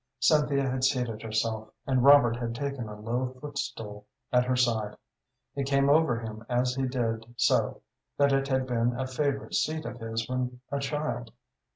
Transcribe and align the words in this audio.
Cynthia 0.19 0.67
had 0.67 0.83
seated 0.83 1.21
herself, 1.21 1.69
and 1.85 2.03
Robert 2.03 2.35
had 2.35 2.55
taken 2.55 2.89
a 2.89 2.99
low 2.99 3.37
foot 3.39 3.59
stool 3.59 4.07
at 4.33 4.45
her 4.45 4.55
side. 4.55 4.97
It 5.53 5.67
came 5.67 5.91
over 5.91 6.19
him 6.19 6.43
as 6.49 6.73
he 6.73 6.87
did 6.87 7.23
so 7.37 7.83
that 8.17 8.33
it 8.33 8.47
had 8.47 8.65
been 8.65 8.99
a 8.99 9.05
favorite 9.05 9.53
seat 9.53 9.85
of 9.85 9.99
his 9.99 10.27
when 10.27 10.59
a 10.71 10.79
child. 10.79 11.29